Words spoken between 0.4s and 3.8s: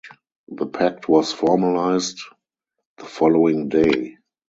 The pact was formalized the following